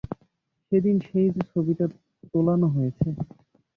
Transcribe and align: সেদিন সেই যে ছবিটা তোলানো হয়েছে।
সেদিন 0.65 0.95
সেই 1.07 1.27
যে 1.35 1.41
ছবিটা 1.51 1.85
তোলানো 2.31 2.67
হয়েছে। 2.67 3.07